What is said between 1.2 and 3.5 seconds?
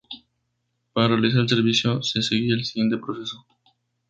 el servicio, se seguía el siguiente proceso.